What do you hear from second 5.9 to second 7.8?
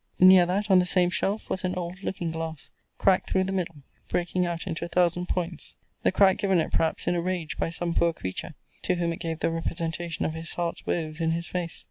the crack given it, perhaps, in a rage, by